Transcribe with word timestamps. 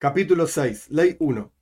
Capítulo 0.00 0.46
6, 0.46 0.92
Ley 0.92 1.16
1. 1.18 1.52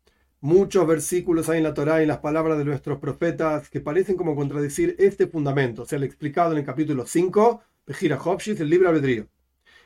Muchos 0.42 0.87
versículos 0.87 1.48
hay 1.48 1.58
en 1.58 1.64
la 1.64 1.74
Torá 1.74 1.98
y 1.98 2.03
en 2.03 2.08
las 2.08 2.19
palabras 2.19 2.56
de 2.56 2.64
nuestros 2.64 3.01
profetas 3.01 3.69
que 3.69 3.80
parecen 3.80 4.14
como 4.14 4.37
contradecir 4.37 4.95
este 5.01 5.26
fundamento, 5.26 5.83
o 5.83 5.87
sea, 5.87 5.97
el 5.97 6.04
explicado 6.04 6.53
en 6.53 6.58
el 6.58 6.65
capítulo 6.65 7.04
5, 7.04 7.61
Pejira 7.85 8.16
Hopshis, 8.22 8.61
el 8.61 8.71
libre 8.71 8.87
albedrío. 8.87 9.26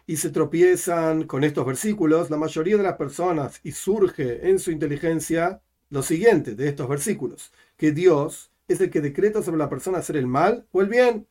Y 0.07 0.19
se 0.19 0.29
tropiezan 0.29 1.23
con 1.23 1.45
estos 1.45 1.65
versículos 1.65 2.29
la 2.29 2.37
mayoría 2.37 2.77
de 2.77 2.83
las 2.83 2.99
personas 2.99 3.59
y 3.63 3.73
surge 3.73 4.47
en 4.47 4.59
su 4.59 4.71
inteligencia 4.71 5.63
lo 5.89 6.03
siguiente 6.03 6.55
de 6.55 6.69
estos 6.69 6.91
versículos, 6.91 7.55
que 7.79 7.93
Dios 7.93 8.53
es 8.69 8.83
el 8.83 8.91
que 8.91 9.01
decreta 9.01 9.43
sobre 9.43 9.57
la 9.57 9.71
persona 9.71 9.97
hacer 9.97 10.19
el 10.19 10.27
mal 10.27 10.67
o 10.73 10.83
el 10.83 10.89
bien, 10.89 11.27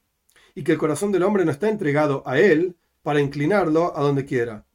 y 0.55 0.63
que 0.63 0.71
el 0.71 0.79
corazón 0.79 1.11
del 1.11 1.21
hombre 1.21 1.45
no 1.45 1.51
está 1.51 1.69
entregado 1.69 2.23
a 2.25 2.39
él 2.39 2.77
para 3.03 3.21
inclinarlo 3.21 3.95
a 3.95 4.01
donde 4.01 4.25
quiera. 4.25 4.65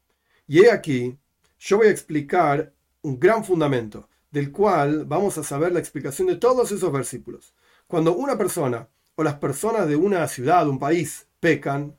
Y 0.46 0.60
he 0.60 0.70
aquí, 0.70 1.18
yo 1.58 1.78
voy 1.78 1.88
a 1.88 1.90
explicar 1.90 2.72
un 3.02 3.18
gran 3.18 3.44
fundamento, 3.44 4.08
del 4.30 4.52
cual 4.52 5.04
vamos 5.04 5.38
a 5.38 5.44
saber 5.44 5.72
la 5.72 5.78
explicación 5.78 6.28
de 6.28 6.36
todos 6.36 6.72
esos 6.72 6.92
versículos. 6.92 7.54
Cuando 7.86 8.14
una 8.14 8.36
persona 8.36 8.88
o 9.14 9.22
las 9.22 9.34
personas 9.34 9.88
de 9.88 9.96
una 9.96 10.26
ciudad, 10.28 10.68
un 10.68 10.78
país, 10.78 11.26
pecan, 11.40 11.96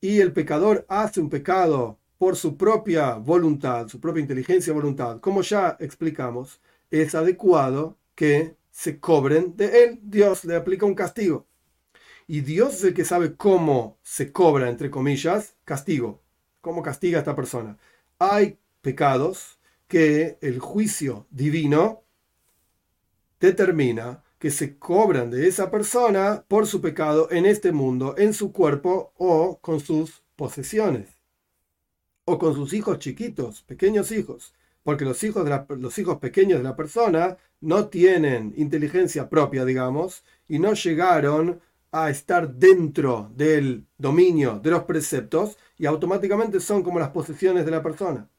y 0.00 0.20
el 0.20 0.32
pecador 0.32 0.86
hace 0.88 1.20
un 1.20 1.28
pecado 1.28 1.98
por 2.18 2.36
su 2.36 2.56
propia 2.56 3.14
voluntad, 3.14 3.88
su 3.88 4.00
propia 4.00 4.20
inteligencia 4.20 4.72
voluntad, 4.72 5.20
como 5.20 5.42
ya 5.42 5.76
explicamos, 5.80 6.60
es 6.90 7.14
adecuado 7.14 7.96
que 8.14 8.56
se 8.70 8.98
cobren 9.00 9.56
de 9.56 9.84
él. 9.84 10.00
Dios 10.02 10.44
le 10.44 10.56
aplica 10.56 10.86
un 10.86 10.94
castigo. 10.94 11.46
Y 12.26 12.42
Dios 12.42 12.74
es 12.74 12.84
el 12.84 12.94
que 12.94 13.04
sabe 13.04 13.36
cómo 13.36 13.98
se 14.02 14.32
cobra, 14.32 14.68
entre 14.68 14.90
comillas, 14.90 15.56
castigo. 15.64 16.22
Cómo 16.60 16.82
castiga 16.82 17.18
a 17.18 17.20
esta 17.20 17.34
persona. 17.34 17.78
Hay 18.18 18.58
pecados 18.88 19.58
que 19.86 20.38
el 20.40 20.60
juicio 20.60 21.26
divino 21.30 22.04
determina 23.38 24.24
que 24.38 24.50
se 24.50 24.78
cobran 24.78 25.30
de 25.30 25.46
esa 25.46 25.70
persona 25.70 26.42
por 26.48 26.66
su 26.66 26.80
pecado 26.80 27.28
en 27.30 27.44
este 27.44 27.70
mundo, 27.70 28.14
en 28.16 28.32
su 28.32 28.50
cuerpo 28.50 29.12
o 29.18 29.58
con 29.60 29.80
sus 29.80 30.22
posesiones, 30.36 31.10
o 32.24 32.38
con 32.38 32.54
sus 32.54 32.72
hijos 32.72 32.98
chiquitos, 32.98 33.60
pequeños 33.60 34.10
hijos, 34.10 34.54
porque 34.82 35.04
los 35.04 35.22
hijos, 35.22 35.46
los 35.68 35.98
hijos 35.98 36.16
pequeños 36.16 36.60
de 36.60 36.64
la 36.64 36.74
persona 36.74 37.36
no 37.60 37.88
tienen 37.88 38.54
inteligencia 38.56 39.28
propia, 39.28 39.66
digamos, 39.66 40.24
y 40.48 40.60
no 40.60 40.72
llegaron 40.72 41.60
a 41.92 42.08
estar 42.08 42.54
dentro 42.54 43.30
del 43.36 43.84
dominio 43.98 44.60
de 44.60 44.70
los 44.70 44.84
preceptos 44.84 45.58
y 45.76 45.84
automáticamente 45.84 46.58
son 46.58 46.82
como 46.82 46.98
las 46.98 47.10
posesiones 47.10 47.66
de 47.66 47.70
la 47.70 47.82
persona. 47.82 48.30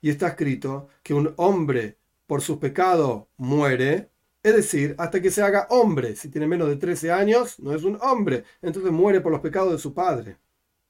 Y 0.00 0.10
está 0.10 0.28
escrito 0.28 0.88
que 1.02 1.14
un 1.14 1.34
hombre 1.36 1.98
por 2.26 2.42
su 2.42 2.58
pecado 2.58 3.28
muere, 3.36 4.10
es 4.42 4.54
decir, 4.54 4.94
hasta 4.98 5.20
que 5.20 5.30
se 5.30 5.42
haga 5.42 5.66
hombre. 5.70 6.16
Si 6.16 6.28
tiene 6.28 6.46
menos 6.46 6.68
de 6.68 6.76
13 6.76 7.10
años, 7.10 7.58
no 7.58 7.74
es 7.74 7.82
un 7.84 7.98
hombre. 8.00 8.44
Entonces 8.62 8.92
muere 8.92 9.20
por 9.20 9.32
los 9.32 9.40
pecados 9.40 9.72
de 9.72 9.78
su 9.78 9.94
padre 9.94 10.36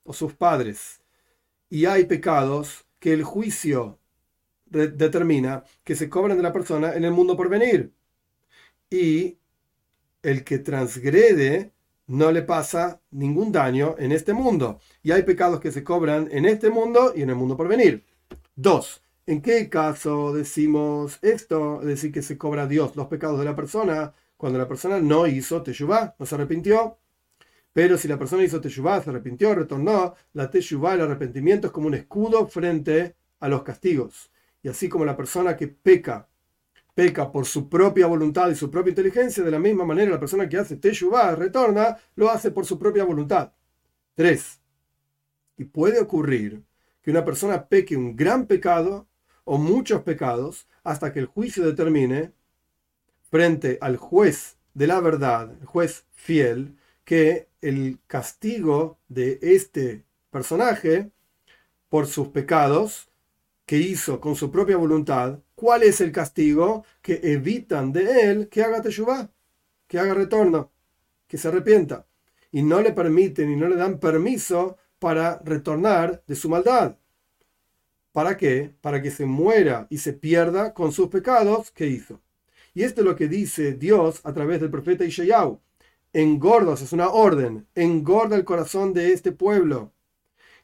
o 0.04 0.12
sus 0.12 0.34
padres. 0.34 1.00
Y 1.68 1.86
hay 1.86 2.04
pecados 2.04 2.84
que 2.98 3.12
el 3.12 3.24
juicio 3.24 3.98
determina 4.66 5.64
que 5.84 5.96
se 5.96 6.08
cobran 6.08 6.36
de 6.36 6.42
la 6.42 6.52
persona 6.52 6.94
en 6.94 7.04
el 7.04 7.12
mundo 7.12 7.36
por 7.36 7.48
venir. 7.48 7.92
Y 8.90 9.38
el 10.22 10.44
que 10.44 10.58
transgrede 10.58 11.72
no 12.06 12.32
le 12.32 12.42
pasa 12.42 13.00
ningún 13.10 13.52
daño 13.52 13.94
en 13.98 14.12
este 14.12 14.32
mundo. 14.32 14.80
Y 15.02 15.12
hay 15.12 15.22
pecados 15.22 15.60
que 15.60 15.72
se 15.72 15.84
cobran 15.84 16.28
en 16.32 16.44
este 16.44 16.70
mundo 16.70 17.12
y 17.14 17.22
en 17.22 17.30
el 17.30 17.36
mundo 17.36 17.56
por 17.56 17.68
venir. 17.68 18.04
Dos, 18.62 19.02
¿en 19.24 19.40
qué 19.40 19.70
caso 19.70 20.34
decimos 20.34 21.18
esto? 21.22 21.80
Es 21.80 21.86
decir, 21.86 22.12
que 22.12 22.20
se 22.20 22.36
cobra 22.36 22.66
Dios 22.66 22.94
los 22.94 23.06
pecados 23.06 23.38
de 23.38 23.46
la 23.46 23.56
persona 23.56 24.12
cuando 24.36 24.58
la 24.58 24.68
persona 24.68 25.00
no 25.00 25.26
hizo 25.26 25.62
teshuvah, 25.62 26.14
no 26.18 26.26
se 26.26 26.34
arrepintió. 26.34 26.98
Pero 27.72 27.96
si 27.96 28.06
la 28.06 28.18
persona 28.18 28.44
hizo 28.44 28.60
teshuvah, 28.60 29.02
se 29.02 29.08
arrepintió, 29.08 29.54
retornó, 29.54 30.14
la 30.34 30.50
teshuvah, 30.50 30.92
el 30.92 31.00
arrepentimiento 31.00 31.68
es 31.68 31.72
como 31.72 31.86
un 31.86 31.94
escudo 31.94 32.46
frente 32.48 33.16
a 33.38 33.48
los 33.48 33.62
castigos. 33.62 34.30
Y 34.62 34.68
así 34.68 34.90
como 34.90 35.06
la 35.06 35.16
persona 35.16 35.56
que 35.56 35.68
peca, 35.68 36.28
peca 36.94 37.32
por 37.32 37.46
su 37.46 37.66
propia 37.66 38.08
voluntad 38.08 38.50
y 38.50 38.56
su 38.56 38.70
propia 38.70 38.90
inteligencia, 38.90 39.42
de 39.42 39.50
la 39.52 39.58
misma 39.58 39.86
manera 39.86 40.10
la 40.10 40.20
persona 40.20 40.46
que 40.46 40.58
hace 40.58 40.76
teshuvah, 40.76 41.34
retorna, 41.34 41.96
lo 42.14 42.28
hace 42.28 42.50
por 42.50 42.66
su 42.66 42.78
propia 42.78 43.04
voluntad. 43.04 43.54
3. 44.16 44.60
Y 45.56 45.64
puede 45.64 45.98
ocurrir 45.98 46.62
que 47.02 47.10
una 47.10 47.24
persona 47.24 47.68
peque 47.68 47.96
un 47.96 48.16
gran 48.16 48.46
pecado 48.46 49.06
o 49.44 49.58
muchos 49.58 50.02
pecados 50.02 50.66
hasta 50.84 51.12
que 51.12 51.20
el 51.20 51.26
juicio 51.26 51.64
determine 51.64 52.32
frente 53.30 53.78
al 53.80 53.96
juez 53.96 54.56
de 54.74 54.86
la 54.86 55.00
verdad, 55.00 55.50
el 55.60 55.66
juez 55.66 56.04
fiel, 56.12 56.76
que 57.04 57.48
el 57.60 57.98
castigo 58.06 58.98
de 59.08 59.38
este 59.42 60.04
personaje 60.30 61.10
por 61.88 62.06
sus 62.06 62.28
pecados 62.28 63.08
que 63.66 63.78
hizo 63.78 64.20
con 64.20 64.36
su 64.36 64.50
propia 64.50 64.76
voluntad, 64.76 65.38
¿cuál 65.54 65.82
es 65.82 66.00
el 66.00 66.12
castigo? 66.12 66.84
Que 67.02 67.20
evitan 67.22 67.92
de 67.92 68.30
él 68.30 68.48
que 68.48 68.62
haga 68.62 68.82
teshuvah, 68.82 69.30
que 69.86 69.98
haga 69.98 70.14
retorno, 70.14 70.72
que 71.28 71.38
se 71.38 71.48
arrepienta. 71.48 72.06
Y 72.50 72.62
no 72.62 72.80
le 72.80 72.92
permiten 72.92 73.50
y 73.50 73.56
no 73.56 73.68
le 73.68 73.76
dan 73.76 74.00
permiso 74.00 74.76
para 75.00 75.40
retornar 75.44 76.22
de 76.28 76.36
su 76.36 76.48
maldad. 76.48 76.96
¿Para 78.12 78.36
qué? 78.36 78.72
Para 78.80 79.02
que 79.02 79.10
se 79.10 79.26
muera 79.26 79.88
y 79.90 79.98
se 79.98 80.12
pierda 80.12 80.72
con 80.74 80.92
sus 80.92 81.08
pecados 81.08 81.72
que 81.72 81.88
hizo. 81.88 82.20
Y 82.74 82.84
esto 82.84 83.00
es 83.00 83.06
lo 83.06 83.16
que 83.16 83.26
dice 83.26 83.74
Dios 83.74 84.20
a 84.22 84.32
través 84.32 84.60
del 84.60 84.70
profeta 84.70 85.04
Ishayahu. 85.04 85.60
Engordos, 86.12 86.82
es 86.82 86.92
una 86.92 87.08
orden, 87.08 87.66
engorda 87.74 88.36
el 88.36 88.44
corazón 88.44 88.92
de 88.92 89.12
este 89.12 89.32
pueblo 89.32 89.92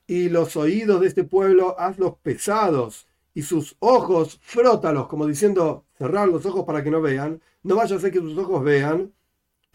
y 0.07 0.29
los 0.29 0.57
oídos 0.57 1.01
de 1.01 1.09
este 1.09 1.25
pueblo 1.25 1.79
hazlos 1.79 2.17
pesados, 2.23 3.09
y 3.35 3.43
sus 3.43 3.77
ojos 3.81 4.39
frótalos, 4.43 5.09
como 5.09 5.27
diciendo 5.27 5.85
cerrar 5.99 6.29
los 6.29 6.47
ojos 6.47 6.65
para 6.65 6.83
que 6.83 6.91
no 6.91 7.03
vean, 7.03 7.43
no 7.63 7.77
vaya 7.77 7.97
a 7.97 8.01
ser 8.01 8.11
que 8.11 8.21
sus 8.21 8.39
ojos 8.39 8.65
vean, 8.65 9.13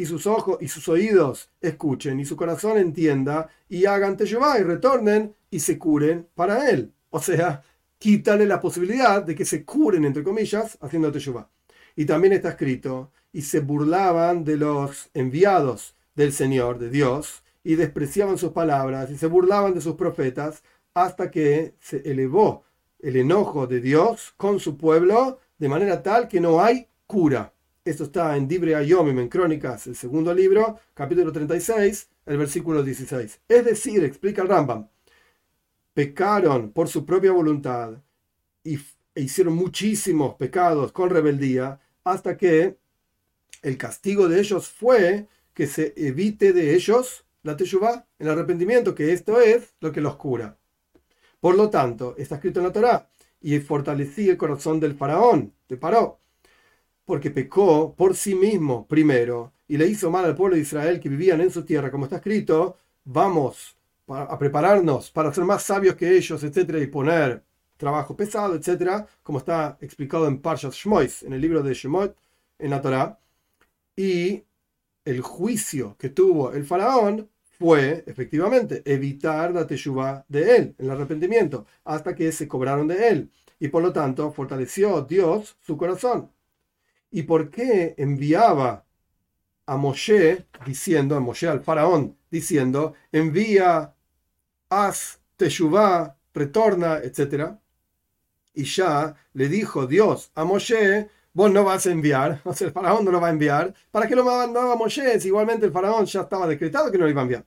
y 0.02 0.06
sus 0.08 0.26
ojos 0.26 0.58
y 0.62 0.68
sus 0.68 0.90
oídos 0.90 1.52
escuchen, 1.62 2.20
y 2.20 2.26
su 2.26 2.36
corazón 2.36 2.80
entienda, 2.80 3.50
y 3.70 3.86
hagan 3.86 4.18
teyubá, 4.18 4.60
y 4.60 4.64
retornen 4.64 5.36
y 5.52 5.60
se 5.60 5.78
curen 5.78 6.28
para 6.34 6.72
él. 6.72 6.92
O 7.12 7.20
sea, 7.22 7.62
quítale 8.00 8.48
la 8.48 8.60
posibilidad 8.60 9.22
de 9.22 9.36
que 9.36 9.46
se 9.46 9.64
curen, 9.64 10.04
entre 10.04 10.24
comillas, 10.24 10.76
haciendo 10.82 11.12
teyubá. 11.12 11.52
Y 11.96 12.06
también 12.06 12.34
está 12.34 12.50
escrito, 12.50 13.12
y 13.32 13.44
se 13.44 13.60
burlaban 13.60 14.44
de 14.44 14.58
los 14.58 15.12
enviados 15.14 15.96
del 16.16 16.34
Señor, 16.34 16.80
de 16.80 16.90
Dios, 16.90 17.44
y 17.64 17.76
despreciaban 17.76 18.40
sus 18.40 18.54
palabras 18.54 19.12
y 19.12 19.20
se 19.20 19.28
burlaban 19.28 19.76
de 19.76 19.82
sus 19.82 19.94
profetas 19.94 20.64
hasta 20.96 21.30
que 21.30 21.76
se 21.80 21.98
elevó 22.10 22.64
el 22.98 23.18
enojo 23.18 23.68
de 23.68 23.80
Dios 23.80 24.34
con 24.36 24.60
su 24.60 24.78
pueblo 24.78 25.38
de 25.60 25.70
manera 25.70 26.02
tal 26.02 26.28
que 26.28 26.42
no 26.42 26.60
hay 26.60 26.88
cura. 27.06 27.54
Esto 27.84 28.04
está 28.04 28.38
en 28.38 28.48
Dibre 28.48 28.76
Ayomim, 28.76 29.18
en 29.18 29.28
Crónicas, 29.28 29.88
el 29.88 29.96
segundo 29.96 30.32
libro, 30.36 30.80
capítulo 30.94 31.32
36, 31.32 32.10
el 32.28 32.38
versículo 32.38 32.84
16. 32.84 33.42
Es 33.48 33.66
decir, 33.66 34.04
explica 34.04 34.44
el 34.44 34.50
Rambam, 34.50 34.88
pecaron 35.96 36.72
por 36.74 36.88
su 36.90 37.08
propia 37.08 37.32
voluntad 37.32 37.94
y, 38.64 38.76
e 39.16 39.22
hicieron 39.22 39.56
muchísimos 39.56 40.36
pecados 40.36 40.92
con 40.92 41.10
rebeldía 41.10 41.80
hasta 42.04 42.38
que 42.38 42.78
el 43.64 43.78
castigo 43.80 44.30
de 44.30 44.42
ellos 44.42 44.68
fue 44.68 45.26
que 45.56 45.66
se 45.66 45.96
evite 45.98 46.54
de 46.54 46.76
ellos 46.76 47.26
la 47.42 47.58
teshuvah, 47.58 48.06
el 48.20 48.30
arrepentimiento, 48.30 48.94
que 48.94 49.12
esto 49.12 49.42
es 49.42 49.74
lo 49.80 49.92
que 49.92 50.02
los 50.02 50.18
cura. 50.18 50.56
Por 51.40 51.56
lo 51.56 51.72
tanto, 51.72 52.14
está 52.20 52.36
escrito 52.36 52.60
en 52.60 52.68
la 52.68 52.74
Torá, 52.74 53.10
y 53.42 53.60
fortalecí 53.60 54.30
el 54.30 54.38
corazón 54.38 54.80
del 54.80 54.94
faraón, 54.94 55.52
de 55.68 55.78
Paró, 55.78 56.21
porque 57.12 57.30
pecó 57.30 57.94
por 57.94 58.16
sí 58.16 58.36
mismo 58.36 58.88
primero 58.88 59.52
y 59.68 59.76
le 59.76 59.86
hizo 59.86 60.10
mal 60.10 60.24
al 60.24 60.34
pueblo 60.34 60.56
de 60.56 60.62
Israel 60.62 60.98
que 60.98 61.10
vivían 61.10 61.42
en 61.42 61.52
su 61.52 61.66
tierra, 61.66 61.92
como 61.92 62.06
está 62.06 62.16
escrito, 62.16 62.78
vamos 63.04 63.76
a 64.08 64.40
prepararnos 64.40 65.12
para 65.12 65.34
ser 65.34 65.44
más 65.44 65.62
sabios 65.62 65.96
que 65.96 66.16
ellos, 66.16 66.42
etcétera, 66.42 66.80
y 66.80 66.88
poner 66.88 67.44
trabajo 67.76 68.16
pesado, 68.16 68.56
etcétera, 68.56 69.06
como 69.24 69.40
está 69.40 69.78
explicado 69.82 70.26
en 70.26 70.38
Parshas 70.38 70.74
Shmois, 70.74 71.24
en 71.24 71.34
el 71.34 71.42
libro 71.42 71.62
de 71.62 71.74
Shemot, 71.74 72.16
en 72.58 72.70
la 72.70 72.82
Torá. 72.82 73.20
Y 73.94 74.46
el 75.04 75.20
juicio 75.20 75.98
que 76.00 76.12
tuvo 76.12 76.54
el 76.54 76.64
faraón 76.64 77.30
fue, 77.60 78.06
efectivamente, 78.08 78.84
evitar 78.86 79.52
la 79.52 79.68
teshuvah 79.68 80.24
de 80.30 80.56
él, 80.56 80.76
el 80.78 80.90
arrepentimiento, 80.90 81.66
hasta 81.84 82.16
que 82.16 82.32
se 82.32 82.48
cobraron 82.48 82.88
de 82.88 83.10
él. 83.10 83.30
Y 83.60 83.68
por 83.68 83.84
lo 83.84 83.92
tanto, 83.92 84.32
fortaleció 84.32 85.02
Dios 85.02 85.58
su 85.60 85.76
corazón. 85.76 86.32
¿Y 87.12 87.24
por 87.24 87.50
qué 87.50 87.94
enviaba 87.98 88.86
a 89.66 89.78
Moshe 89.78 90.48
diciendo, 90.66 91.16
a 91.16 91.20
Moshe 91.20 91.48
al 91.48 91.62
faraón, 91.62 92.18
diciendo, 92.30 92.94
envía, 93.12 93.94
haz 94.70 95.20
teshuvah, 95.36 96.18
retorna, 96.34 97.00
etcétera? 97.00 97.60
Y 98.54 98.64
ya 98.64 99.16
le 99.34 99.50
dijo 99.50 99.88
Dios 99.88 100.32
a 100.36 100.46
Moshe, 100.46 101.10
vos 101.34 101.52
no 101.52 101.64
vas 101.64 101.86
a 101.86 101.92
enviar, 101.92 102.42
o 102.46 102.54
el 102.58 102.72
faraón 102.72 103.06
no 103.06 103.12
lo 103.12 103.22
va 103.22 103.28
a 103.28 103.32
enviar. 103.32 103.74
¿Para 103.92 104.08
qué 104.08 104.16
lo 104.16 104.24
mandaba 104.24 104.76
Moshe? 104.76 105.20
Si 105.20 105.28
igualmente 105.28 105.66
el 105.66 105.72
faraón 105.72 106.06
ya 106.06 106.22
estaba 106.22 106.48
decretado 106.48 106.92
que 106.92 106.98
no 106.98 107.06
lo 107.06 107.12
iba 107.12 107.22
a 107.22 107.24
enviar. 107.24 107.46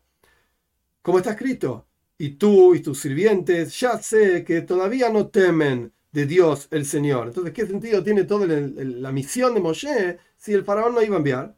Como 1.03 1.19
está 1.19 1.31
escrito, 1.33 1.87
y 2.19 2.31
tú 2.37 2.75
y 2.75 2.81
tus 2.81 3.01
sirvientes 3.01 3.79
ya 3.79 3.99
sé 3.99 4.45
que 4.45 4.63
todavía 4.63 5.11
no 5.11 5.29
temen 5.29 5.93
de 6.15 6.27
Dios 6.27 6.69
el 6.71 6.87
Señor. 6.87 7.27
Entonces, 7.27 7.53
¿qué 7.53 7.67
sentido 7.67 8.03
tiene 8.05 8.23
toda 8.23 8.47
la 8.47 9.11
misión 9.11 9.53
de 9.53 9.61
Moshe 9.61 10.19
si 10.37 10.53
el 10.53 10.65
faraón 10.65 10.95
no 10.95 11.03
iba 11.03 11.17
a 11.17 11.19
enviar? 11.19 11.57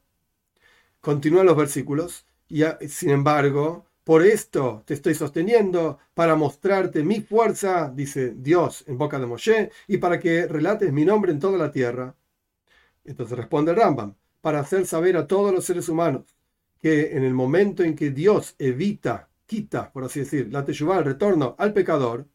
Continúan 1.00 1.44
los 1.44 1.56
versículos. 1.56 2.24
Y 2.48 2.62
sin 2.88 3.10
embargo, 3.10 3.84
por 4.02 4.24
esto 4.24 4.82
te 4.86 4.94
estoy 4.94 5.14
sosteniendo, 5.14 5.98
para 6.14 6.36
mostrarte 6.36 7.04
mi 7.04 7.20
fuerza, 7.20 7.92
dice 7.94 8.34
Dios 8.34 8.82
en 8.86 8.96
boca 8.96 9.18
de 9.18 9.26
Moshe, 9.26 9.70
y 9.88 9.98
para 9.98 10.18
que 10.18 10.46
relates 10.46 10.90
mi 10.90 11.04
nombre 11.04 11.32
en 11.32 11.38
toda 11.38 11.58
la 11.58 11.70
tierra. 11.70 12.14
Entonces 13.04 13.36
responde 13.36 13.74
Rambam, 13.74 14.14
para 14.40 14.60
hacer 14.60 14.86
saber 14.86 15.18
a 15.18 15.26
todos 15.26 15.52
los 15.52 15.66
seres 15.66 15.88
humanos 15.90 16.24
que 16.80 17.14
en 17.14 17.24
el 17.24 17.34
momento 17.34 17.82
en 17.82 17.94
que 17.94 18.10
Dios 18.10 18.54
evita, 18.58 19.28
quita, 19.44 19.92
por 19.92 20.04
así 20.04 20.20
decir, 20.20 20.48
la 20.50 20.64
teshuvah, 20.64 20.98
el 20.98 21.04
retorno 21.04 21.56
al 21.58 21.74
pecador, 21.74 22.26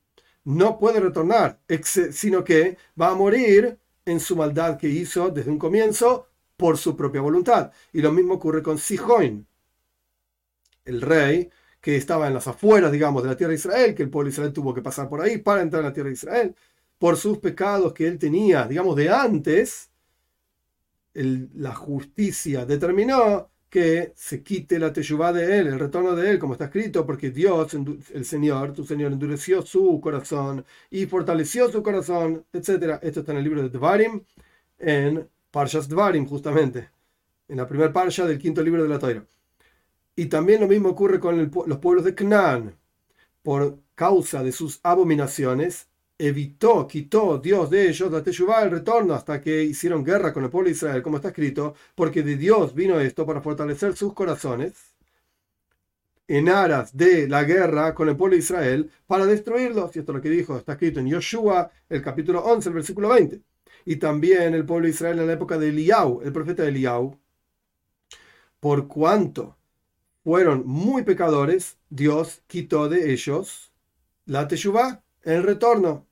no 0.44 0.78
puede 0.80 1.00
retornar, 1.00 1.60
sino 1.84 2.44
que 2.44 2.78
va 3.00 3.10
a 3.10 3.16
morir 3.16 3.78
en 4.06 4.20
su 4.20 4.36
maldad 4.36 4.78
que 4.78 4.88
hizo 4.88 5.30
desde 5.30 5.52
un 5.52 5.60
comienzo 5.60 6.28
por 6.58 6.78
su 6.78 6.96
propia 6.96 7.22
voluntad. 7.22 7.72
Y 7.94 8.02
lo 8.02 8.12
mismo 8.12 8.36
ocurre 8.36 8.64
con 8.64 8.78
Sijoin, 8.78 9.48
el 10.86 11.02
rey 11.02 11.50
que 11.80 11.96
estaba 11.96 12.28
en 12.28 12.34
las 12.34 12.48
afueras, 12.48 12.92
digamos, 12.92 13.24
de 13.24 13.30
la 13.30 13.38
tierra 13.38 13.50
de 13.50 13.56
Israel, 13.56 13.96
que 13.96 14.04
el 14.04 14.10
pueblo 14.10 14.30
de 14.30 14.34
Israel 14.34 14.54
tuvo 14.54 14.74
que 14.74 14.82
pasar 14.82 15.10
por 15.10 15.22
ahí 15.22 15.38
para 15.40 15.62
entrar 15.62 15.82
en 15.82 15.90
la 15.90 15.94
tierra 15.94 16.10
de 16.10 16.14
Israel, 16.14 16.56
por 17.00 17.18
sus 17.18 17.40
pecados 17.40 17.94
que 17.94 18.08
él 18.08 18.20
tenía, 18.20 18.68
digamos, 18.68 18.96
de 18.96 19.10
antes, 19.10 19.90
la 21.14 21.74
justicia 21.74 22.66
determinó 22.66 23.50
que 23.72 24.12
se 24.18 24.44
quite 24.44 24.78
la 24.80 24.92
teyubá 24.92 25.32
de 25.32 25.60
él, 25.60 25.68
el 25.68 25.80
retorno 25.80 26.14
de 26.14 26.30
él, 26.30 26.40
como 26.40 26.54
está 26.54 26.66
escrito, 26.66 27.06
porque 27.06 27.32
Dios, 27.32 27.74
el 28.14 28.26
Señor, 28.26 28.74
tu 28.74 28.84
Señor, 28.84 29.14
endureció 29.14 29.62
su 29.62 30.02
corazón 30.02 30.66
y 30.90 31.06
fortaleció 31.06 31.72
su 31.72 31.82
corazón, 31.82 32.46
etc. 32.52 33.00
Esto 33.02 33.22
está 33.22 33.32
en 33.32 33.38
el 33.38 33.46
libro 33.46 33.64
de 33.64 33.70
Dvarim, 33.70 34.24
en 34.78 35.26
Parshas 35.52 35.88
Dvarim, 35.88 36.28
justamente, 36.28 36.90
en 37.48 37.58
la 37.58 37.68
primera 37.68 37.94
parsha 37.94 38.26
del 38.28 38.40
quinto 38.40 38.62
libro 38.62 38.84
de 38.84 38.90
la 38.90 39.00
Torah. 39.00 39.26
Y 40.18 40.26
también 40.26 40.60
lo 40.60 40.68
mismo 40.68 40.90
ocurre 40.90 41.22
con 41.22 41.50
los 41.66 41.78
pueblos 41.80 42.04
de 42.04 42.14
Canaán. 42.14 42.76
Por 43.42 43.80
causa 43.96 44.44
de 44.44 44.52
sus 44.52 44.82
abominaciones, 44.84 45.88
evitó, 46.28 46.88
quitó 46.88 47.40
Dios 47.40 47.70
de 47.70 47.90
ellos 47.90 48.12
la 48.12 48.24
Teshuvah, 48.24 48.64
el 48.64 48.72
retorno, 48.72 49.14
hasta 49.14 49.42
que 49.42 49.64
hicieron 49.64 50.04
guerra 50.04 50.32
con 50.34 50.44
el 50.44 50.50
pueblo 50.50 50.68
de 50.68 50.74
Israel, 50.76 51.02
como 51.02 51.18
está 51.18 51.30
escrito, 51.30 51.76
porque 51.96 52.22
de 52.24 52.36
Dios 52.38 52.74
vino 52.76 53.00
esto 53.00 53.26
para 53.26 53.42
fortalecer 53.42 53.96
sus 53.96 54.14
corazones 54.14 54.94
en 56.28 56.48
aras 56.50 56.96
de 56.96 57.28
la 57.28 57.44
guerra 57.44 57.94
con 57.96 58.08
el 58.08 58.16
pueblo 58.16 58.36
de 58.36 58.40
Israel 58.40 58.92
para 59.08 59.26
destruirlos. 59.26 59.96
Y 59.96 60.00
esto 60.00 60.12
es 60.12 60.16
lo 60.16 60.22
que 60.22 60.30
dijo, 60.30 60.58
está 60.58 60.74
escrito 60.74 61.00
en 61.00 61.08
Yoshua, 61.08 61.72
el 61.90 62.02
capítulo 62.02 62.42
11, 62.44 62.70
el 62.70 62.76
versículo 62.76 63.10
20. 63.10 63.42
Y 63.86 63.96
también 63.98 64.54
el 64.54 64.66
pueblo 64.66 64.86
de 64.86 64.92
Israel 64.92 65.20
en 65.20 65.28
la 65.28 65.34
época 65.34 65.58
de 65.58 65.70
Eliau, 65.70 66.22
el 66.24 66.32
profeta 66.32 66.68
Eliau, 66.68 67.20
por 68.60 68.88
cuanto 68.88 69.58
fueron 70.24 70.64
muy 70.68 71.04
pecadores, 71.04 71.78
Dios 71.90 72.44
quitó 72.48 72.90
de 72.90 73.12
ellos 73.12 73.72
la 74.26 74.48
teshuvah, 74.48 75.04
el 75.24 75.44
retorno, 75.44 76.08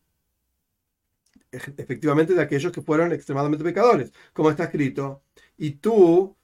efectivamente 1.52 2.34
de 2.34 2.42
aquellos 2.42 2.72
que 2.72 2.82
fueron 2.82 3.12
extremadamente 3.12 3.64
pecadores, 3.64 4.12
como 4.34 4.50
está 4.50 4.66
escrito, 4.66 5.24
y 5.58 5.72
tú 5.72 6.36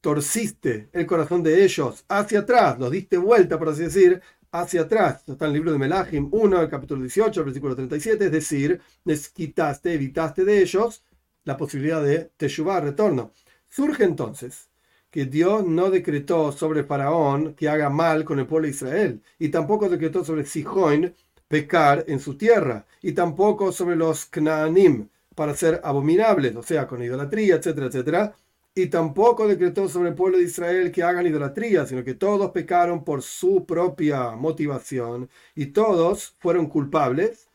torciste 0.00 0.88
el 0.92 1.06
corazón 1.06 1.42
de 1.42 1.64
ellos 1.64 2.04
hacia 2.08 2.40
atrás, 2.40 2.78
los 2.78 2.90
diste 2.90 3.16
vuelta, 3.16 3.58
por 3.58 3.68
así 3.70 3.82
decir, 3.82 4.20
hacia 4.52 4.82
atrás. 4.82 5.24
Está 5.26 5.46
en 5.46 5.50
el 5.50 5.54
libro 5.54 5.72
de 5.72 5.78
Melahim 5.78 6.28
1, 6.30 6.62
el 6.62 6.68
capítulo 6.68 7.02
18, 7.02 7.40
el 7.40 7.46
versículo 7.46 7.74
37, 7.74 8.26
es 8.26 8.32
decir, 8.32 8.80
les 9.04 9.28
quitaste, 9.28 9.92
evitaste 9.94 10.44
de 10.44 10.62
ellos 10.62 11.04
la 11.44 11.56
posibilidad 11.56 12.02
de 12.02 12.30
teshuvah, 12.36 12.80
retorno. 12.80 13.32
Surge 13.68 14.04
entonces 14.04 14.70
que 15.10 15.24
Dios 15.24 15.66
no 15.66 15.90
decretó 15.90 16.52
sobre 16.52 16.84
Faraón 16.84 17.54
que 17.54 17.68
haga 17.68 17.88
mal 17.90 18.24
con 18.24 18.38
el 18.38 18.46
pueblo 18.46 18.66
de 18.66 18.72
Israel, 18.72 19.22
y 19.38 19.48
tampoco 19.48 19.88
decretó 19.88 20.24
sobre 20.24 20.44
Sihón 20.44 21.14
pecar 21.48 22.04
en 22.08 22.20
su 22.20 22.36
tierra, 22.36 22.86
y 23.02 23.12
tampoco 23.12 23.72
sobre 23.72 23.96
los 23.96 24.26
Knaanim 24.26 25.08
para 25.34 25.54
ser 25.54 25.80
abominables, 25.82 26.54
o 26.56 26.62
sea, 26.62 26.86
con 26.86 27.02
idolatría, 27.02 27.56
etcétera, 27.56 27.86
etcétera, 27.86 28.36
y 28.74 28.86
tampoco 28.86 29.48
decretó 29.48 29.88
sobre 29.88 30.10
el 30.10 30.14
pueblo 30.14 30.38
de 30.38 30.44
Israel 30.44 30.92
que 30.92 31.02
hagan 31.02 31.26
idolatría, 31.26 31.86
sino 31.86 32.04
que 32.04 32.14
todos 32.14 32.50
pecaron 32.50 33.04
por 33.04 33.22
su 33.22 33.64
propia 33.66 34.30
motivación, 34.32 35.30
y 35.54 35.66
todos 35.66 36.34
fueron 36.38 36.66
culpables, 36.66 37.48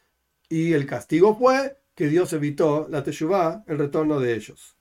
y 0.50 0.74
el 0.74 0.86
castigo 0.86 1.36
fue 1.38 1.78
que 1.95 2.07
Dios 2.07 2.34
evitó 2.34 2.88
la 2.90 3.04
teshuvah, 3.04 3.63
el 3.68 3.78
retorno 3.78 4.19
de 4.19 4.34
ellos. 4.34 4.75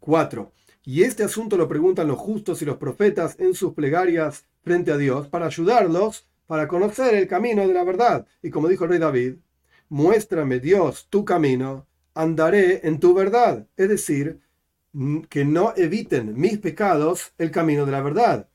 4. 0.00 0.52
Y 0.84 1.02
este 1.02 1.24
asunto 1.24 1.56
lo 1.56 1.68
preguntan 1.68 2.08
los 2.08 2.18
justos 2.18 2.62
y 2.62 2.64
los 2.64 2.76
profetas 2.76 3.36
en 3.40 3.54
sus 3.54 3.74
plegarias 3.74 4.44
frente 4.62 4.92
a 4.92 4.96
Dios 4.96 5.26
para 5.26 5.46
ayudarlos 5.46 6.26
para 6.46 6.68
conocer 6.68 7.14
el 7.14 7.28
camino 7.28 7.66
de 7.66 7.74
la 7.74 7.84
verdad. 7.84 8.26
Y 8.42 8.50
como 8.50 8.68
dijo 8.68 8.84
el 8.84 8.90
rey 8.90 8.98
David, 8.98 9.36
muéstrame 9.88 10.60
Dios 10.60 11.08
tu 11.10 11.24
camino, 11.24 11.86
andaré 12.14 12.86
en 12.86 13.00
tu 13.00 13.14
verdad. 13.14 13.66
Es 13.76 13.88
decir, 13.88 14.40
que 15.28 15.44
no 15.44 15.74
eviten 15.76 16.38
mis 16.38 16.58
pecados 16.58 17.32
el 17.38 17.50
camino 17.50 17.86
de 17.86 17.92
la 17.92 18.02
verdad. 18.02 18.48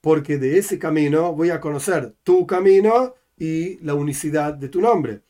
Porque 0.00 0.38
de 0.38 0.58
ese 0.58 0.78
camino 0.78 1.34
voy 1.34 1.50
a 1.50 1.60
conocer 1.60 2.14
tu 2.22 2.46
camino 2.46 3.14
y 3.36 3.78
la 3.78 3.94
unicidad 3.94 4.54
de 4.54 4.68
tu 4.68 4.80
nombre 4.80 5.22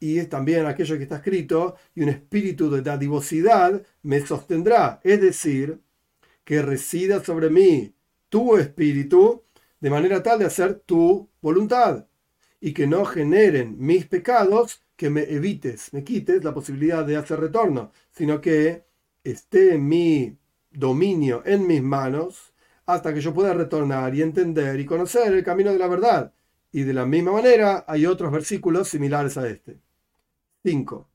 y 0.00 0.18
es 0.18 0.28
también 0.30 0.64
aquello 0.66 0.96
que 0.96 1.02
está 1.02 1.16
escrito, 1.16 1.76
y 1.94 2.02
un 2.02 2.08
espíritu 2.08 2.70
de 2.70 2.80
dadivosidad 2.80 3.82
me 4.02 4.26
sostendrá, 4.26 4.98
es 5.04 5.20
decir, 5.20 5.78
que 6.42 6.62
resida 6.62 7.22
sobre 7.22 7.50
mí 7.50 7.94
tu 8.30 8.56
espíritu, 8.56 9.44
de 9.80 9.90
manera 9.90 10.22
tal 10.22 10.38
de 10.38 10.46
hacer 10.46 10.80
tu 10.80 11.28
voluntad, 11.40 12.06
y 12.60 12.72
que 12.74 12.86
no 12.86 13.04
generen 13.04 13.76
mis 13.78 14.06
pecados, 14.06 14.82
que 14.96 15.10
me 15.10 15.22
evites, 15.22 15.92
me 15.94 16.04
quites 16.04 16.44
la 16.44 16.52
posibilidad 16.52 17.04
de 17.04 17.16
hacer 17.16 17.40
retorno, 17.40 17.90
sino 18.10 18.40
que 18.40 18.84
esté 19.24 19.78
mi 19.78 20.36
dominio 20.70 21.42
en 21.46 21.66
mis 21.66 21.82
manos 21.82 22.52
hasta 22.86 23.14
que 23.14 23.20
yo 23.20 23.32
pueda 23.32 23.54
retornar 23.54 24.14
y 24.14 24.22
entender 24.22 24.78
y 24.78 24.84
conocer 24.84 25.32
el 25.32 25.44
camino 25.44 25.72
de 25.72 25.78
la 25.78 25.88
verdad. 25.88 26.32
Y 26.72 26.82
de 26.82 26.92
la 26.92 27.06
misma 27.06 27.32
manera 27.32 27.84
hay 27.88 28.06
otros 28.06 28.30
versículos 28.30 28.88
similares 28.88 29.36
a 29.38 29.48
este. 29.48 29.78
5. 30.64 31.08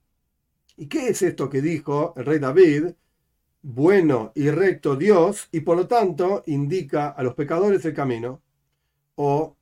¿Y 0.77 0.87
qué 0.87 1.09
es 1.09 1.21
esto 1.21 1.49
que 1.49 1.61
dijo 1.61 2.13
el 2.17 2.25
rey 2.25 2.39
David? 2.39 2.93
Bueno 3.61 4.31
y 4.35 4.49
recto 4.49 4.95
Dios, 4.95 5.47
y 5.51 5.61
por 5.61 5.77
lo 5.77 5.87
tanto 5.87 6.43
indica 6.47 7.09
a 7.09 7.23
los 7.23 7.35
pecadores 7.35 7.85
el 7.85 7.93
camino. 7.93 8.41
O 9.15 9.55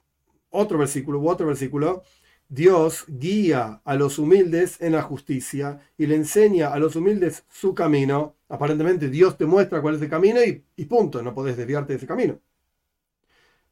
otro 0.50 0.78
versículo, 0.78 1.20
u 1.20 1.30
otro 1.30 1.48
versículo, 1.48 2.04
Dios 2.50 3.06
guía 3.08 3.82
a 3.84 3.96
los 3.96 4.20
humildes 4.20 4.80
en 4.80 4.92
la 4.94 5.02
justicia 5.02 5.82
y 5.98 6.06
le 6.06 6.16
enseña 6.16 6.72
a 6.72 6.78
los 6.80 6.96
humildes 6.96 7.46
su 7.50 7.74
camino. 7.74 8.36
Aparentemente 8.50 9.10
Dios 9.10 9.38
te 9.38 9.46
muestra 9.46 9.82
cuál 9.82 9.96
es 9.96 10.02
el 10.02 10.10
camino 10.10 10.40
y, 10.44 10.86
punto, 10.86 11.24
no 11.24 11.34
podés 11.34 11.58
desviarte 11.58 11.94
de 11.94 11.98
ese 11.98 12.08
camino. 12.08 12.40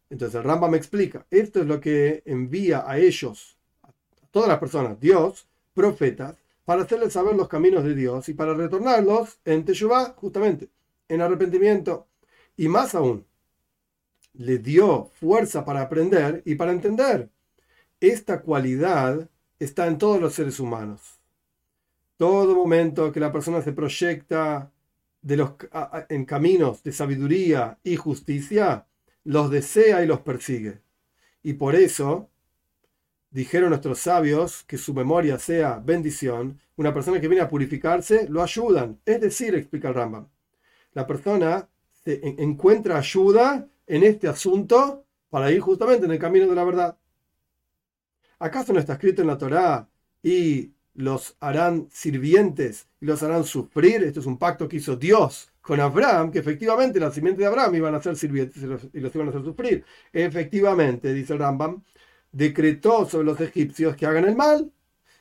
Entonces 0.09 0.35
el 0.35 0.43
Ramba 0.43 0.67
me 0.67 0.77
explica, 0.77 1.25
esto 1.29 1.61
es 1.61 1.67
lo 1.67 1.79
que 1.79 2.23
envía 2.25 2.83
a 2.89 2.97
ellos, 2.97 3.57
a 3.83 3.91
todas 4.31 4.49
las 4.49 4.57
personas, 4.57 4.99
Dios, 4.99 5.47
profetas 5.73 6.35
para 6.65 6.83
hacerles 6.83 7.13
saber 7.13 7.35
los 7.35 7.47
caminos 7.47 7.83
de 7.83 7.95
Dios 7.95 8.29
y 8.29 8.33
para 8.33 8.53
retornarlos 8.53 9.39
en 9.45 9.63
Teshuvah, 9.63 10.13
justamente, 10.15 10.69
en 11.07 11.21
arrepentimiento. 11.21 12.07
Y 12.57 12.67
más 12.67 12.95
aún, 12.95 13.25
le 14.33 14.57
dio 14.57 15.05
fuerza 15.19 15.65
para 15.65 15.81
aprender 15.81 16.41
y 16.45 16.55
para 16.55 16.71
entender. 16.71 17.29
Esta 17.99 18.41
cualidad 18.41 19.29
está 19.59 19.87
en 19.87 19.97
todos 19.97 20.19
los 20.19 20.33
seres 20.33 20.59
humanos. 20.59 21.19
Todo 22.17 22.55
momento 22.55 23.11
que 23.11 23.19
la 23.19 23.31
persona 23.31 23.61
se 23.61 23.73
proyecta 23.73 24.71
de 25.21 25.37
los, 25.37 25.51
en 26.09 26.25
caminos 26.25 26.83
de 26.83 26.91
sabiduría 26.91 27.77
y 27.83 27.95
justicia, 27.95 28.85
los 29.23 29.51
desea 29.51 30.03
y 30.03 30.07
los 30.07 30.21
persigue. 30.21 30.81
Y 31.43 31.53
por 31.53 31.75
eso 31.75 32.31
Dijeron 33.31 33.69
nuestros 33.69 33.99
sabios 33.99 34.63
que 34.63 34.77
su 34.77 34.93
memoria 34.93 35.39
sea 35.39 35.79
bendición. 35.79 36.59
Una 36.75 36.93
persona 36.93 37.21
que 37.21 37.29
viene 37.29 37.41
a 37.41 37.47
purificarse 37.47 38.27
lo 38.27 38.43
ayudan. 38.43 38.99
Es 39.05 39.21
decir, 39.21 39.55
explica 39.55 39.87
el 39.87 39.93
Rambam, 39.93 40.27
la 40.93 41.07
persona 41.07 41.69
se 42.03 42.19
encuentra 42.39 42.97
ayuda 42.97 43.69
en 43.91 44.03
este 44.03 44.29
asunto 44.29 45.05
para 45.29 45.51
ir 45.51 45.59
justamente 45.59 46.05
en 46.05 46.11
el 46.11 46.19
camino 46.19 46.47
de 46.47 46.55
la 46.55 46.63
verdad. 46.63 46.97
¿Acaso 48.39 48.71
no 48.71 48.79
está 48.79 48.93
escrito 48.93 49.21
en 49.21 49.27
la 49.27 49.37
Torá 49.37 49.89
y 50.23 50.71
los 50.93 51.35
harán 51.41 51.87
sirvientes 51.91 52.87
y 53.01 53.05
los 53.05 53.21
harán 53.21 53.43
sufrir. 53.43 54.03
Esto 54.03 54.21
es 54.21 54.25
un 54.25 54.37
pacto 54.37 54.67
que 54.67 54.77
hizo 54.77 54.95
Dios 54.95 55.51
con 55.61 55.79
Abraham, 55.79 56.31
que 56.31 56.39
efectivamente 56.39 56.99
la 56.99 57.11
simiente 57.11 57.41
de 57.41 57.47
Abraham 57.47 57.75
iban 57.75 57.95
a 57.95 58.01
ser 58.01 58.15
sirvientes 58.15 58.63
y 58.63 58.65
los, 58.65 58.87
y 58.93 58.99
los 59.01 59.13
iban 59.13 59.27
a 59.27 59.29
hacer 59.31 59.43
sufrir. 59.43 59.85
Efectivamente, 60.13 61.13
dice 61.13 61.37
Rambam, 61.37 61.83
decretó 62.31 63.05
sobre 63.05 63.25
los 63.25 63.41
egipcios 63.41 63.95
que 63.97 64.05
hagan 64.05 64.25
el 64.25 64.35
mal. 64.35 64.71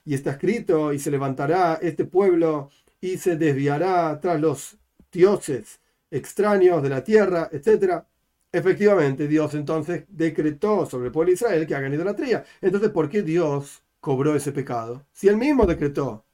Y 0.05 0.15
está 0.15 0.31
escrito, 0.31 0.93
y 0.93 0.99
se 0.99 1.11
levantará 1.11 1.79
este 1.83 2.05
pueblo 2.05 2.71
y 3.01 3.19
se 3.19 3.37
desviará 3.37 4.19
tras 4.21 4.41
los 4.41 4.79
dioses 5.13 5.81
extraños 6.11 6.83
de 6.83 6.89
la 6.89 7.05
tierra, 7.05 7.49
etc. 7.53 8.05
Efectivamente, 8.53 9.29
Dios 9.29 9.55
entonces 9.55 10.05
decretó 10.09 10.85
sobre 10.87 11.07
el 11.07 11.13
pueblo 11.13 11.29
de 11.29 11.35
Israel 11.35 11.67
que 11.67 11.75
hagan 11.75 11.95
idolatría. 11.95 12.45
Entonces, 12.61 12.91
¿por 12.91 13.09
qué 13.09 13.23
Dios 13.23 13.83
cobró 14.01 14.35
ese 14.35 14.53
pecado? 14.53 15.07
Si 15.13 15.29
él 15.29 15.37
mismo 15.37 15.67
decretó. 15.67 16.25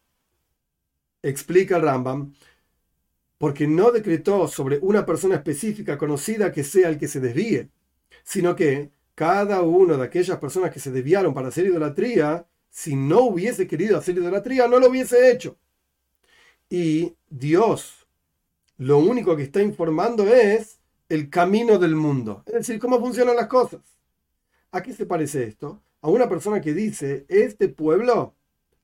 Explica 1.22 1.78
Rambam, 1.78 2.32
porque 3.38 3.66
no 3.66 3.90
decretó 3.90 4.48
sobre 4.48 4.78
una 4.80 5.04
persona 5.04 5.36
específica 5.36 5.98
conocida 5.98 6.52
que 6.52 6.64
sea 6.64 6.88
el 6.88 6.98
que 6.98 7.08
se 7.08 7.20
desvíe, 7.20 7.68
sino 8.24 8.56
que 8.56 8.90
cada 9.14 9.62
una 9.62 9.96
de 9.96 10.04
aquellas 10.04 10.38
personas 10.38 10.70
que 10.72 10.80
se 10.80 10.90
desviaron 10.90 11.34
para 11.34 11.48
hacer 11.48 11.66
idolatría, 11.66 12.46
si 12.70 12.96
no 12.96 13.22
hubiese 13.22 13.66
querido 13.66 13.98
hacer 13.98 14.16
idolatría, 14.16 14.68
no 14.68 14.78
lo 14.78 14.88
hubiese 14.88 15.30
hecho. 15.30 15.58
Y 16.70 17.14
Dios 17.28 18.06
lo 18.78 18.98
único 18.98 19.36
que 19.36 19.44
está 19.44 19.62
informando 19.62 20.26
es 20.26 20.80
el 21.08 21.30
camino 21.30 21.78
del 21.78 21.94
mundo, 21.94 22.42
es 22.46 22.54
decir, 22.54 22.78
cómo 22.78 22.98
funcionan 22.98 23.36
las 23.36 23.46
cosas. 23.46 23.80
¿A 24.72 24.82
qué 24.82 24.92
se 24.92 25.06
parece 25.06 25.44
esto? 25.44 25.80
A 26.02 26.08
una 26.08 26.28
persona 26.28 26.60
que 26.60 26.74
dice, 26.74 27.24
este 27.28 27.68
pueblo 27.68 28.34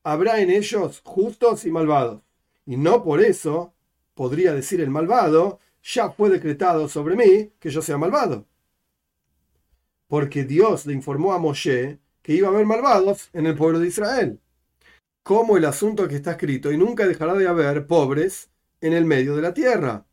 habrá 0.02 0.40
en 0.40 0.50
ellos 0.50 1.02
justos 1.04 1.64
y 1.64 1.70
malvados. 1.70 2.22
Y 2.66 2.76
no 2.76 3.02
por 3.02 3.20
eso 3.20 3.74
podría 4.14 4.52
decir 4.52 4.80
el 4.80 4.90
malvado, 4.90 5.60
ya 5.82 6.10
fue 6.10 6.30
decretado 6.30 6.88
sobre 6.88 7.16
mí 7.16 7.52
que 7.58 7.70
yo 7.70 7.82
sea 7.82 7.98
malvado. 7.98 8.46
Porque 10.06 10.44
Dios 10.44 10.86
le 10.86 10.92
informó 10.92 11.32
a 11.32 11.38
Moshe 11.38 11.98
que 12.22 12.34
iba 12.34 12.48
a 12.48 12.52
haber 12.52 12.66
malvados 12.66 13.30
en 13.32 13.46
el 13.46 13.56
pueblo 13.56 13.80
de 13.80 13.88
Israel. 13.88 14.40
Como 15.22 15.56
el 15.56 15.64
asunto 15.64 16.08
que 16.08 16.16
está 16.16 16.32
escrito, 16.32 16.72
y 16.72 16.76
nunca 16.76 17.06
dejará 17.06 17.34
de 17.34 17.48
haber 17.48 17.86
pobres 17.86 18.50
en 18.80 18.92
el 18.92 19.04
medio 19.04 19.34
de 19.36 19.42
la 19.42 19.54
tierra. 19.54 20.04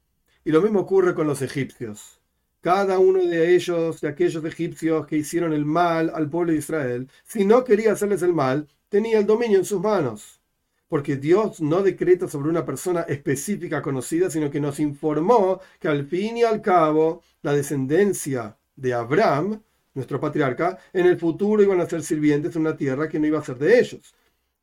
Y 0.46 0.52
lo 0.52 0.62
mismo 0.62 0.80
ocurre 0.82 1.14
con 1.14 1.28
los 1.28 1.42
egipcios. 1.42 2.20
Cada 2.62 3.00
uno 3.00 3.20
de 3.24 3.56
ellos, 3.56 4.02
de 4.02 4.08
aquellos 4.08 4.44
egipcios 4.44 5.06
que 5.08 5.18
hicieron 5.18 5.54
el 5.54 5.66
mal 5.66 6.12
al 6.14 6.30
pueblo 6.30 6.52
de 6.52 6.60
Israel, 6.60 7.10
si 7.24 7.46
no 7.46 7.64
quería 7.64 7.94
hacerles 7.94 8.22
el 8.22 8.34
mal, 8.34 8.68
tenía 8.90 9.20
el 9.20 9.26
dominio 9.26 9.60
en 9.60 9.66
sus 9.66 9.82
manos. 9.82 10.42
Porque 10.88 11.16
Dios 11.16 11.62
no 11.62 11.84
decreta 11.84 12.28
sobre 12.28 12.50
una 12.50 12.66
persona 12.66 13.02
específica 13.02 13.82
conocida, 13.82 14.30
sino 14.30 14.50
que 14.50 14.60
nos 14.60 14.80
informó 14.80 15.62
que 15.80 15.88
al 15.88 16.08
fin 16.08 16.38
y 16.38 16.44
al 16.44 16.62
cabo 16.62 17.22
la 17.44 17.54
descendencia 17.54 18.58
de 18.76 18.94
Abraham, 18.94 19.62
nuestro 19.94 20.20
patriarca, 20.20 20.80
en 20.94 21.06
el 21.06 21.18
futuro 21.18 21.62
iban 21.62 21.80
a 21.80 21.86
ser 21.90 22.02
sirvientes 22.02 22.56
en 22.56 22.62
una 22.62 22.76
tierra 22.76 23.08
que 23.08 23.20
no 23.20 23.28
iba 23.28 23.40
a 23.40 23.46
ser 23.46 23.58
de 23.58 23.80
ellos. 23.80 24.14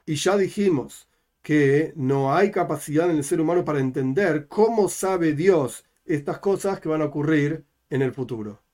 Y 0.05 0.17
ya 0.17 0.37
dijimos 0.37 1.07
que 1.47 1.93
no 1.95 2.35
hay 2.35 2.51
capacidad 2.51 3.09
en 3.09 3.19
el 3.19 3.23
ser 3.23 3.41
humano 3.41 3.65
para 3.65 3.79
entender 3.79 4.49
cómo 4.49 4.89
sabe 4.89 5.33
Dios 5.33 5.85
estas 6.05 6.41
cosas 6.41 6.81
que 6.81 6.89
van 6.89 7.03
a 7.03 7.05
ocurrir 7.05 7.65
en 7.89 8.03
el 8.03 8.13
futuro. 8.13 8.65